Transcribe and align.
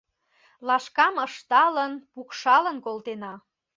Лашкам 0.67 1.15
ышталын 1.27 1.93
пукшалын 2.13 2.77
колтена. 2.85 3.33